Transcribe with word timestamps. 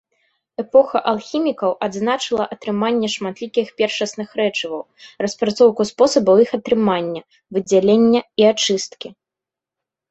Эпоха 0.61 0.97
алхімікаў 1.11 1.71
адзначыла 1.87 2.47
атрыманне 2.55 3.11
шматлікіх 3.17 3.67
першасных 3.83 4.29
рэчываў, 4.41 4.81
распрацоўку 5.27 5.81
спосабаў 5.91 6.35
іх 6.47 6.51
атрымання, 6.61 7.21
выдзялення 7.57 8.21
і 8.43 8.51
ачысткі. 8.57 9.07